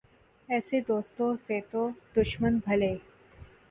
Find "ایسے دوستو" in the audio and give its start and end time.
0.49-1.25